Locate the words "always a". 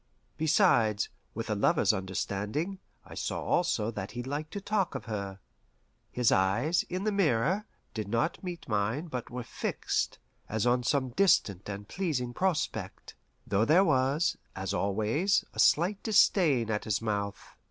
14.73-15.59